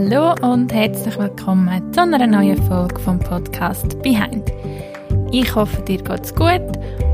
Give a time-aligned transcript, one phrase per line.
[0.00, 4.48] Hallo und herzlich willkommen zu einer neuen Folge vom Podcast Behind.
[5.32, 6.62] Ich hoffe, dir geht's gut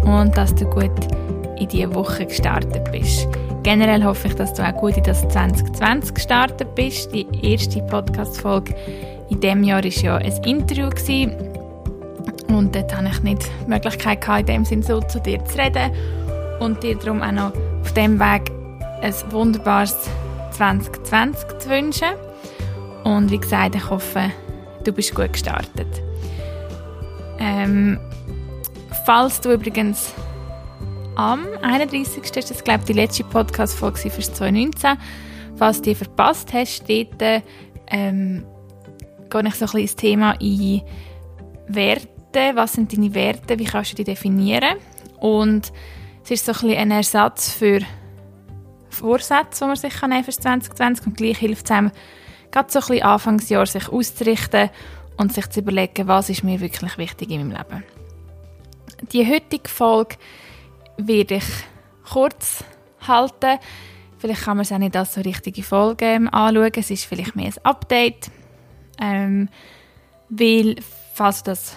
[0.04, 0.91] und dass du gut
[1.59, 3.27] in diese Woche gestartet bist.
[3.62, 7.10] Generell hoffe ich, dass du auch gut in das 2020 gestartet bist.
[7.14, 8.74] Die erste Podcast-Folge
[9.30, 10.91] in diesem Jahr war ja ein Interview.
[10.91, 11.32] Gewesen.
[12.48, 15.56] Und dort hatte ich nicht die Möglichkeit, gehabt, in dem Sinn so zu dir zu
[15.56, 15.91] reden.
[16.60, 18.52] Und dir darum auch noch auf dem Weg
[19.01, 19.96] ein wunderbares
[20.51, 22.09] 2020 zu wünschen.
[23.04, 24.30] Und wie gesagt, ich hoffe,
[24.82, 26.02] du bist gut gestartet.
[27.38, 27.98] Ähm,
[29.04, 30.14] falls du übrigens
[31.16, 32.24] am 31.
[32.24, 34.96] ist das, glaube ich, die letzte Podcast-Folge für 2019.
[35.56, 37.42] Falls du die verpasst hast, dort
[37.88, 38.44] ähm,
[39.30, 40.82] gehe ich so ein bisschen ins Thema ein
[41.68, 42.52] Werte.
[42.55, 43.58] Was sind deine Werte?
[43.58, 44.78] Wie kannst du die definieren?
[45.20, 45.72] Und
[46.24, 47.80] es ist so ein bisschen ein Ersatz für
[48.89, 51.91] Vorsätze, die man sich kann nehmen für 2020 und gleich hilft es einem,
[52.55, 54.70] gerade so ein bisschen Anfangsjahr sich auszurichten
[55.16, 57.84] und sich zu überlegen, was ist mir wirklich wichtig in meinem Leben.
[59.12, 60.16] Die heutige Folge
[60.96, 61.44] werde ich
[62.08, 62.62] kurz
[63.06, 63.58] halten.
[64.19, 66.70] Vielleicht kann man es auch nicht als so richtige Folge ähm, anschauen.
[66.77, 68.30] Es ist vielleicht mehr ein Update.
[69.00, 69.48] Ähm,
[70.28, 70.77] weil,
[71.12, 71.77] falls du das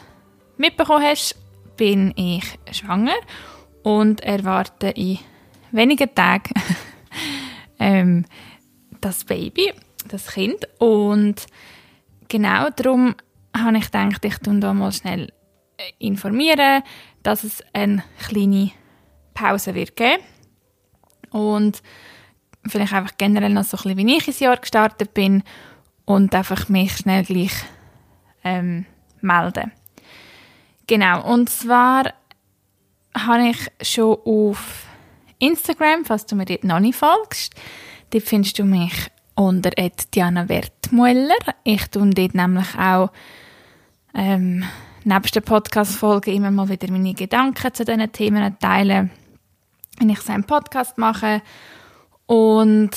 [0.57, 1.35] mitbekommen hast,
[1.75, 3.15] bin ich schwanger
[3.83, 5.19] und erwarte in
[5.71, 6.53] wenigen Tagen
[7.79, 8.25] ähm,
[9.01, 9.73] das Baby,
[10.07, 10.67] das Kind.
[10.79, 11.45] Und
[12.27, 13.15] genau darum
[13.55, 15.31] habe ich gedacht, ich tun da mal schnell
[15.77, 16.83] äh, informieren,
[17.23, 18.71] dass es eine kleine
[19.33, 20.23] Pause wird geben.
[21.31, 21.81] Und
[22.65, 25.43] vielleicht einfach generell noch so ein bisschen, wie ich ins Jahr gestartet bin
[26.05, 27.53] und einfach mich schnell gleich
[28.43, 28.85] ähm,
[29.21, 29.71] melden.
[30.87, 32.13] Genau, und zwar
[33.15, 34.85] habe ich schon auf
[35.39, 37.53] Instagram, falls du mir dort noch nicht folgst,
[38.11, 38.93] dort findest du mich
[39.37, 39.69] unter
[40.13, 41.37] Diana Wertmuller.
[41.63, 43.11] Ich tue dort nämlich auch
[44.13, 44.63] ähm,
[45.03, 49.11] nebst der Podcast-Folge immer mal wieder meine Gedanken zu diesen Themen teilen,
[49.99, 51.41] wenn ich so einen Podcast mache.
[52.25, 52.91] Und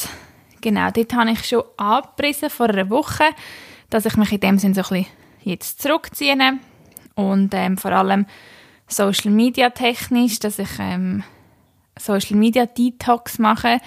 [0.61, 3.25] genau, dort habe ich schon abgerissen vor einer Woche,
[3.91, 5.07] dass ich mich in dem Sinne so ein bisschen
[5.43, 6.59] jetzt zurückziehe
[7.17, 8.25] und ähm, vor allem
[8.89, 11.23] Social Media technisch, dass ich ähm,
[11.99, 13.79] Social Media Detox mache.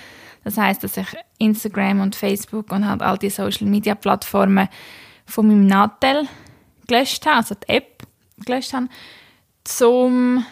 [0.43, 4.67] Das heißt, dass ich Instagram und Facebook und halt all die Social Media Plattformen
[5.25, 6.27] von meinem Nattel
[6.87, 8.03] gelöscht habe, also die App
[8.45, 8.87] gelöscht habe,
[9.63, 10.45] zum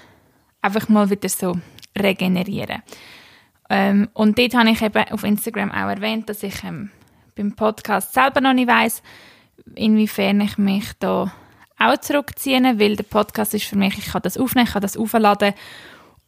[0.61, 1.57] einfach mal wieder so
[1.97, 2.81] regenerieren.
[3.69, 6.91] Ähm, und dort habe ich eben auf Instagram auch erwähnt, dass ich ähm,
[7.35, 9.01] beim Podcast selber noch nicht weiß,
[9.75, 11.31] inwiefern ich mich da
[11.79, 14.97] auch zurückziehen, weil der Podcast ist für mich, ich kann das aufnehmen, ich kann das
[14.97, 15.53] aufladen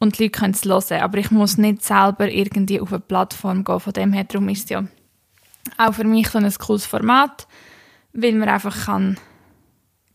[0.03, 3.63] und die Leute können es hören, aber ich muss nicht selber irgendwie auf eine Plattform
[3.63, 4.83] gehen, von dem her darum ist es ja
[5.77, 7.47] auch für mich so ein cooles Format,
[8.11, 9.17] weil man einfach kann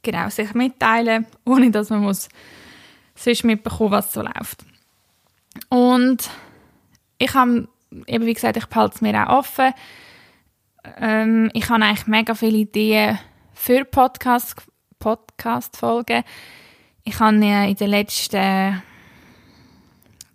[0.03, 2.29] genau sich mitteilen, ohne dass man muss
[3.15, 4.65] sonst mitbekommen, was so läuft.
[5.71, 6.29] Und
[7.17, 7.67] ich habe,
[8.07, 9.73] eben wie gesagt, ich behalte es mir auch offen.
[10.99, 13.19] Ähm, ich habe eigentlich mega viele Ideen
[13.55, 14.55] für Podcast,
[14.99, 16.25] Podcast-Folgen.
[17.05, 18.83] Ich habe in den letzten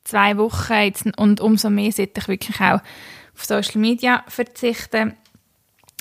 [0.04, 2.82] zwei Wochen jetzt, und umso mehr sollte ich wirklich auch
[3.36, 5.16] auf Social Media verzichten,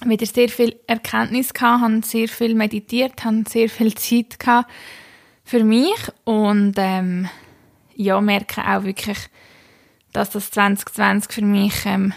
[0.05, 4.71] wieder sehr viel Erkenntnis gehabt, habe sehr viel meditiert, habe sehr viel Zeit gehabt
[5.45, 5.97] für mich.
[6.25, 7.29] Und ähm,
[7.95, 9.19] ja, merke auch wirklich,
[10.13, 12.13] dass das 2020 für mich ähm,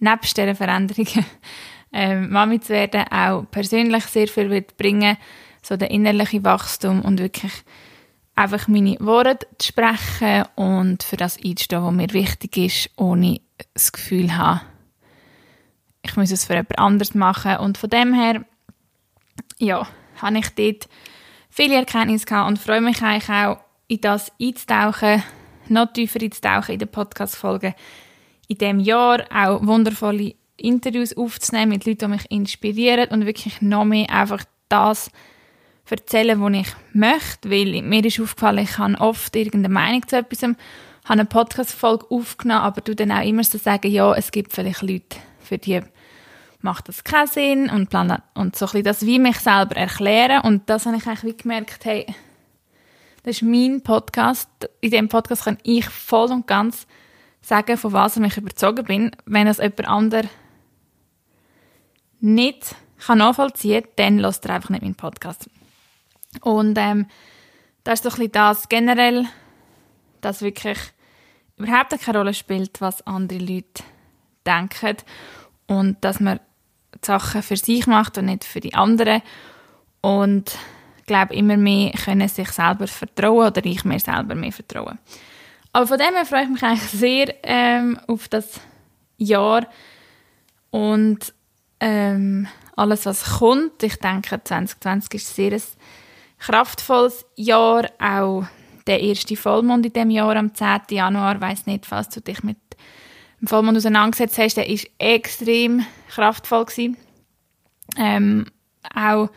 [0.00, 1.24] nebst dieser Veränderungen
[1.92, 5.16] ähm, Mami zu werden auch persönlich sehr viel wird bringen,
[5.62, 7.52] so der innerliche Wachstum und wirklich
[8.38, 13.40] einfach meine Worte zu sprechen und für das einzustehen, was mir wichtig ist, ohne
[13.74, 14.60] das Gefühl zu haben,
[16.02, 17.56] ich muss es für jemand anderes machen.
[17.56, 18.44] Und von dem her,
[19.58, 19.86] ja,
[20.22, 20.88] habe ich dort
[21.50, 23.58] viele Erkenntnisse gehabt und freue mich eigentlich auch,
[23.88, 25.22] in das einzutauchen,
[25.68, 27.74] noch tiefer einzutauchen in den Podcast-Folgen
[28.46, 33.84] in diesem Jahr, auch wundervolle Interviews aufzunehmen mit Leuten, die mich inspirieren und wirklich noch
[33.84, 35.10] mehr einfach das
[35.90, 40.42] erzählen, was ich möchte, weil mir ist aufgefallen, ich habe oft irgendeine Meinung zu etwas,
[40.42, 40.56] habe
[41.06, 45.16] eine Podcast-Folge aufgenommen, aber du dann auch immer so sagen, ja, es gibt vielleicht Leute,
[45.40, 45.80] für die
[46.60, 50.42] macht das keinen Sinn und plan und so ein bisschen das wie mich selber erklären.
[50.42, 52.06] Und das habe ich eigentlich wie gemerkt, hey,
[53.22, 54.48] das ist mein Podcast,
[54.80, 56.86] in diesem Podcast kann ich voll und ganz
[57.40, 60.30] sagen, von was ich überzogen bin, wenn es jemand anderes
[62.20, 65.48] nicht kann nachvollziehen dann lässt er einfach nicht meinen Podcast.
[66.42, 67.06] Und ähm,
[67.84, 69.26] das ist so ein bisschen das generell,
[70.20, 70.78] dass wirklich
[71.56, 73.82] überhaupt keine Rolle spielt, was andere Leute
[74.46, 74.96] denken
[75.66, 76.40] und dass man
[76.94, 79.22] die Sachen für sich macht und nicht für die anderen.
[80.00, 80.56] Und
[80.98, 84.98] ich glaube, immer mehr können sich selber vertrauen oder ich mir selber mehr vertrauen.
[85.72, 88.60] Aber von dem her freue ich mich eigentlich sehr ähm, auf das
[89.18, 89.66] Jahr
[90.70, 91.34] und
[91.80, 93.82] ähm, alles, was kommt.
[93.82, 95.62] Ich denke, 2020 ist sehr ein
[96.38, 97.88] kraftvolles Jahr.
[97.98, 98.44] Auch
[98.86, 100.80] der erste Vollmond in dem Jahr am 10.
[100.90, 102.56] Januar, weiß nicht, falls du dich mit
[103.40, 106.96] dem Vollmond auseinandergesetzt hast, der ist extrem kraftvoll gewesen.
[107.96, 108.46] Ähm,
[108.94, 109.28] auch,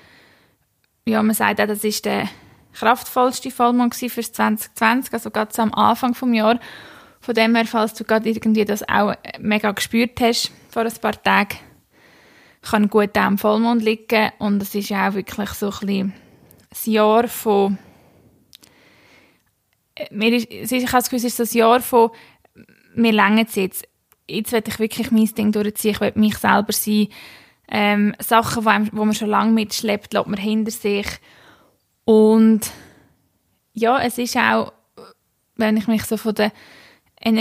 [1.05, 2.29] ja, man sagt auch, das ist der
[2.73, 6.59] kraftvollste Vollmond für 2020, also ganz am Anfang vom Jahr.
[7.19, 11.21] Von dem her, falls du gerade irgendwie das auch mega gespürt hast vor ein paar
[11.21, 11.57] Tagen,
[12.61, 16.13] kann gut am Vollmond liegen und es ist auch wirklich so ein bisschen
[16.71, 17.77] das Jahr von
[20.09, 22.09] mir ist, ich habe das Gefühl, es ist ein Jahr von
[22.95, 23.87] mir länger jetzt.
[24.27, 27.07] Jetzt werde ich wirklich mein Ding durchziehen, ich will mich selber sein.
[27.67, 31.07] Ähm, Sachen, die man schon lange mitschleppt, lässt man hinter sich.
[32.05, 32.71] Und
[33.73, 34.73] ja, es ist auch,
[35.55, 36.51] wenn ich mich so von der,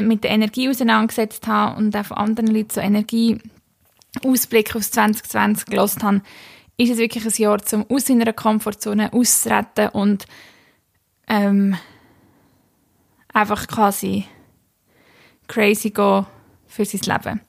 [0.03, 6.03] mit der Energie auseinandergesetzt habe und auch von anderen Leuten so Energieausblick auf 2020 gelassen
[6.03, 6.23] habe,
[6.81, 10.25] ist es wirklich ein Jahr, um aus seiner Komfortzone auszutreten und
[11.29, 11.77] ähm,
[13.33, 14.25] einfach quasi
[15.47, 16.27] crazy gehen
[16.67, 17.41] für sein Leben.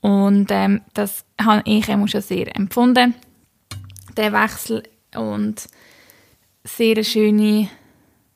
[0.00, 3.14] Und ähm, das habe ich immer schon sehr empfunden,
[4.16, 4.84] der Wechsel
[5.16, 5.68] und
[6.62, 7.68] sehr eine schöne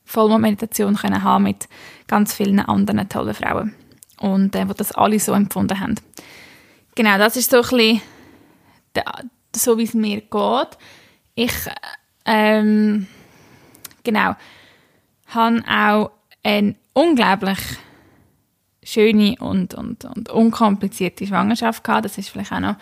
[0.05, 1.69] Vollmond-Meditation können haben mit
[2.09, 3.75] ganz vielen anderen tollen Frauen
[4.21, 5.95] und äh, wo das alle so empfunden haben.
[6.97, 8.03] Genau, das ist so ein bisschen
[8.95, 9.05] der,
[9.57, 10.79] so, wie es mir geht.
[11.35, 11.53] Ich
[12.25, 13.07] ähm,
[14.03, 14.35] genau
[15.27, 16.11] habe auch
[16.43, 17.59] eine unglaublich
[18.83, 22.05] schöne und, und, und unkomplizierte Schwangerschaft gehabt.
[22.05, 22.77] Das ist vielleicht auch noch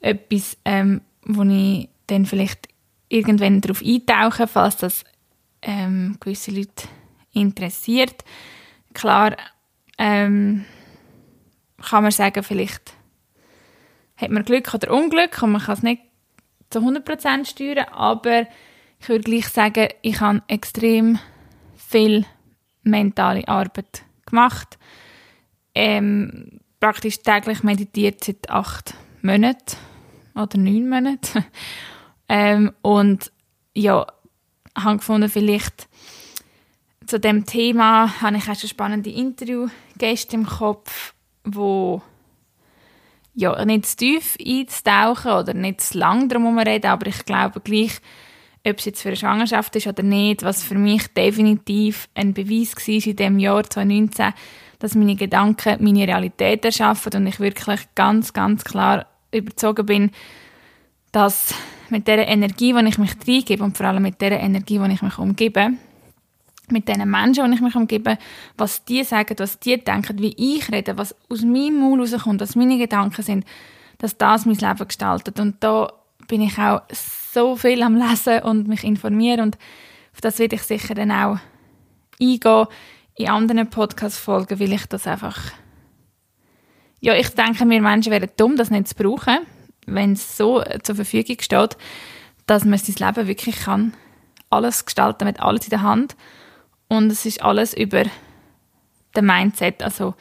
[0.00, 2.68] etwas, ähm, wo ich dann vielleicht
[3.08, 5.04] irgendwann darauf eintauche, falls das
[5.62, 6.88] ähm, gewisse Leute
[7.32, 8.24] interessiert.
[8.94, 9.36] Klar
[9.98, 10.64] ähm,
[11.80, 12.94] kann man sagen, vielleicht
[14.18, 16.02] hat man Glück oder Unglück und man kann es nicht
[16.70, 18.46] zu 100% steuern, aber
[19.00, 21.18] ich würde gleich sagen, ich habe extrem
[21.76, 22.26] viel
[22.82, 24.78] mentale Arbeit gemacht.
[25.74, 29.76] Ähm, praktisch täglich meditiert seit acht Monaten
[30.34, 31.44] oder neun Monaten.
[32.28, 33.32] ähm, und
[33.74, 34.06] ja,
[34.76, 35.88] habe gefunden, vielleicht
[37.06, 42.02] zu dem Thema habe ich auch schon spannende Interviewgäste im Kopf, wo
[43.38, 48.00] ja, nicht zu tief einzutauchen oder nicht zu lang darum reden, aber ich glaube gleich,
[48.66, 52.74] ob es jetzt für eine Schwangerschaft ist oder nicht, was für mich definitiv ein Beweis
[52.74, 54.32] war in dem Jahr 2019,
[54.80, 60.10] dass meine Gedanken meine Realität erschaffen und ich wirklich ganz, ganz klar überzogen bin,
[61.12, 61.54] dass
[61.90, 65.02] mit der Energie, die ich mich reingebe und vor allem mit der Energie, die ich
[65.02, 65.70] mich umgebe,
[66.72, 68.18] mit den Menschen, die ich mich umgebe,
[68.56, 72.56] was die sagen, was die denken, wie ich rede, was aus meinem Mund rauskommt, was
[72.56, 73.44] meine Gedanken sind,
[73.98, 75.40] dass das mein Leben gestaltet.
[75.40, 75.92] Und da
[76.26, 79.58] bin ich auch so viel am Lesen und mich informieren und
[80.12, 81.38] auf das werde ich sicher dann auch
[82.20, 82.66] eingehen
[83.16, 85.38] in anderen Podcast-Folgen, weil ich das einfach
[87.00, 89.38] ja, ich denke, wir Menschen wären dumm, das nicht zu brauchen,
[89.86, 91.76] wenn es so zur Verfügung steht,
[92.46, 93.92] dass man sein Leben wirklich kann
[94.50, 96.16] alles gestalten, mit alles in der Hand
[96.88, 98.04] und es ist alles über
[99.16, 100.14] den Mindset, also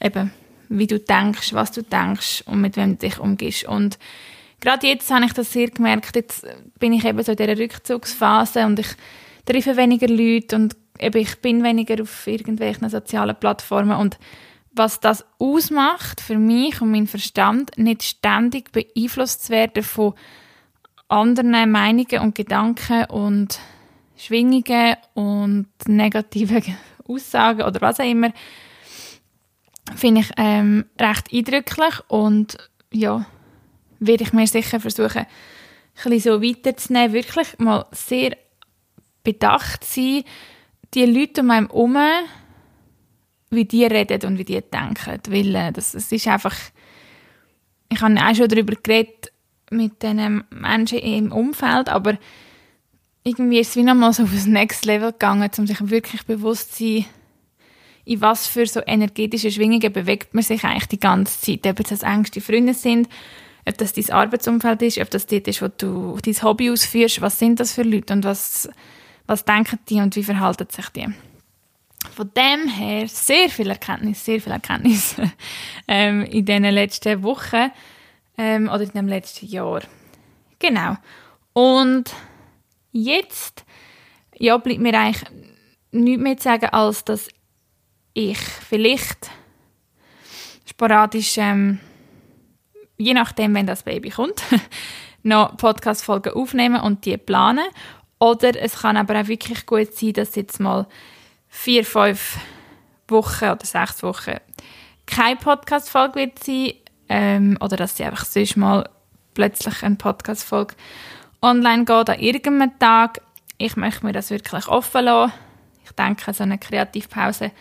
[0.00, 0.32] eben
[0.68, 3.98] wie du denkst, was du denkst und mit wem du dich umgehst und
[4.60, 6.46] gerade jetzt habe ich das sehr gemerkt, jetzt
[6.78, 8.88] bin ich eben so in dieser Rückzugsphase und ich
[9.44, 13.96] treffe weniger Leute und eben ich bin weniger auf irgendwelchen sozialen Plattformen.
[13.96, 14.18] Und
[14.72, 20.14] was das ausmacht für mich und meinen Verstand, nicht ständig beeinflusst zu werden von
[21.08, 23.60] anderen Meinungen und Gedanken und
[24.16, 26.62] Schwingungen und negativen
[27.08, 28.32] Aussagen oder was auch immer,
[29.94, 32.56] finde ich ähm, recht eindrücklich und
[32.92, 33.26] ja,
[34.00, 35.26] werde ich mir sicher versuchen,
[36.04, 38.36] ein so weiterzunehmen, wirklich mal sehr
[39.22, 40.24] bedacht sein,
[40.94, 41.98] die Leute um einen herum,
[43.50, 46.54] wie die reden und wie die denken, weil äh, das, das ist einfach,
[47.88, 49.32] ich habe auch schon darüber geredet
[49.70, 52.18] mit den Menschen im Umfeld, aber
[53.26, 56.76] irgendwie ist es wie nochmal so auf das Next Level gegangen, um sich wirklich bewusst
[56.76, 57.06] zu sein,
[58.04, 61.66] in was für so energetische Schwingungen bewegt man sich eigentlich die ganze Zeit.
[61.66, 63.08] Ob das engste Freunde sind,
[63.68, 67.40] ob das dein Arbeitsumfeld ist, ob das dort ist, wo du dein Hobby ausführst, was
[67.40, 68.68] sind das für Leute und was,
[69.26, 71.08] was denken die und wie verhalten sich die.
[72.14, 75.16] Von dem her sehr viel Erkenntnis, sehr viel Erkenntnis
[75.88, 77.72] ähm, in diesen letzten Wochen
[78.38, 79.80] Ähm, oder in dem letzten Jahr.
[80.58, 80.96] Genau.
[81.54, 82.12] Und
[82.96, 83.64] jetzt
[84.38, 85.24] ja, bleibt mir eigentlich
[85.92, 87.28] nichts mehr zu sagen, als dass
[88.12, 89.30] ich vielleicht
[90.68, 91.80] sporadisch, ähm,
[92.98, 94.42] je nachdem, wenn das Baby kommt,
[95.22, 97.66] noch Podcast-Folgen aufnehmen und die planen.
[98.18, 100.86] Oder es kann aber auch wirklich gut sein, dass jetzt mal
[101.48, 102.38] vier, fünf
[103.08, 104.36] Wochen oder sechs Wochen
[105.06, 106.72] keine Podcast-Folge wird sein
[107.08, 108.88] ähm, oder dass sie einfach sonst mal
[109.34, 110.74] plötzlich eine Podcast-Folge
[111.46, 113.20] online geht an irgendeinem Tag.
[113.56, 115.32] Ich möchte mir das wirklich offen lassen.
[115.84, 117.52] Ich denke, so eine Kreativpause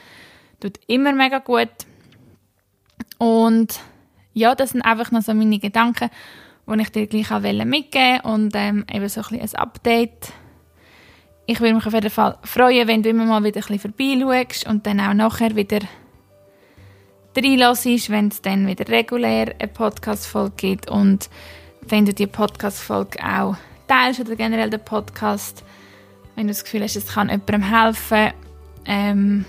[0.60, 1.70] tut immer mega gut.
[3.20, 3.80] Und
[4.34, 6.10] ja, das sind einfach noch so meine Gedanken,
[6.68, 10.34] die ich dir gleich auch mitgeben wollte und ähm, eben so ein, bisschen ein Update.
[11.46, 14.68] Ich würde mich auf jeden Fall freuen, wenn du immer mal wieder ein bisschen vorbeischaust
[14.68, 15.80] und dann auch nachher wieder
[17.38, 21.30] reinlässt, wenn es dann wieder regulär eine Podcast-Folge gibt und
[21.88, 23.56] wenn du die Podcast-Folge auch
[23.88, 25.64] teilst oder generell den Podcast,
[26.36, 28.34] wenn du das Gefühl hast, es kann jemandem helfen.
[28.86, 29.46] Ähm,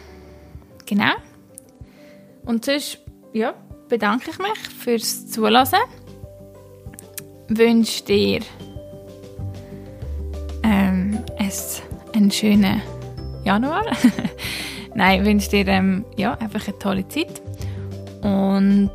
[0.86, 1.12] genau.
[2.44, 2.98] Und sonst,
[3.32, 3.54] ja,
[3.88, 5.66] bedanke ich mich fürs Zuhören.
[7.48, 8.40] Wünsche dir
[10.62, 11.22] ähm,
[12.14, 12.82] einen schönen
[13.44, 13.84] Januar.
[14.94, 17.42] Nein, wünsche dir ähm, ja, einfach eine tolle Zeit.
[18.22, 18.92] Und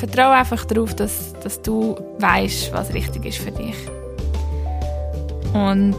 [0.00, 3.76] vertraue einfach darauf, dass, dass du weißt, was richtig ist für dich.
[5.52, 5.96] Und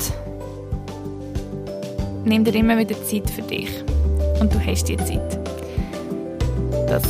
[2.26, 3.70] nimm dir immer wieder Zeit für dich.
[4.40, 5.40] Und du hast die Zeit.
[6.88, 7.04] Das,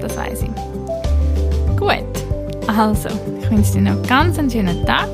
[0.00, 1.78] das weiß ich.
[1.78, 2.04] Gut,
[2.66, 3.08] also,
[3.40, 5.08] ich wünsche dir noch ganz einen schönen Tag